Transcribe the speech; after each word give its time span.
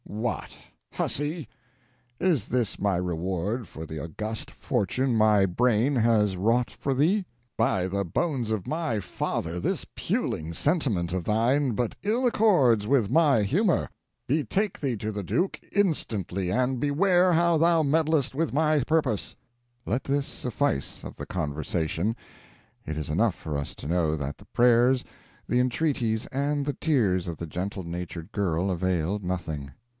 "What, 0.03 0.51
huzzy! 0.93 1.47
Is 2.19 2.47
this 2.47 2.79
my 2.79 2.97
reward 2.97 3.67
for 3.67 3.85
the 3.85 4.03
august 4.03 4.51
fortune 4.51 5.15
my 5.15 5.45
brain 5.45 5.95
has 5.95 6.35
wrought 6.35 6.69
for 6.69 6.93
thee? 6.93 7.25
By 7.55 7.87
the 7.87 8.03
bones 8.03 8.51
of 8.51 8.67
my 8.67 8.99
father, 8.99 9.59
this 9.59 9.85
puling 9.95 10.53
sentiment 10.53 11.13
of 11.13 11.23
thine 11.23 11.73
but 11.73 11.95
ill 12.03 12.25
accords 12.27 12.85
with 12.87 13.09
my 13.09 13.43
humor. 13.43 13.89
"Betake 14.27 14.79
thee 14.79 14.97
to 14.97 15.11
the 15.11 15.23
Duke, 15.23 15.59
instantly! 15.71 16.51
And 16.51 16.79
beware 16.79 17.33
how 17.33 17.57
thou 17.57 17.81
meddlest 17.83 18.35
with 18.35 18.51
my 18.53 18.83
purpose!" 18.83 19.35
Let 19.85 20.03
this 20.03 20.25
suffice, 20.25 21.03
of 21.03 21.15
the 21.15 21.27
conversation. 21.27 22.15
It 22.85 22.97
is 22.97 23.09
enough 23.09 23.35
for 23.35 23.55
us 23.55 23.73
to 23.75 23.87
know 23.87 24.15
that 24.17 24.39
the 24.39 24.45
prayers, 24.45 25.05
the 25.47 25.59
entreaties 25.59 26.25
and 26.27 26.65
the 26.65 26.73
tears 26.73 27.27
of 27.27 27.37
the 27.37 27.47
gentle 27.47 27.83
natured 27.83 28.31
girl 28.31 28.69
availed 28.71 29.23
nothing. 29.23 29.71